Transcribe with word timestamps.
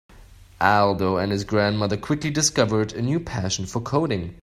Aldo 0.61 1.17
and 1.17 1.31
his 1.31 1.43
grandma 1.43 1.87
quickly 1.87 2.31
discovered 2.31 2.91
a 2.93 3.03
new 3.03 3.19
passion 3.19 3.67
for 3.67 3.81
coding. 3.83 4.33